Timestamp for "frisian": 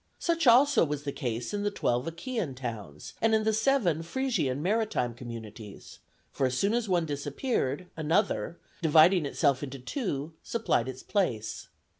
4.01-4.59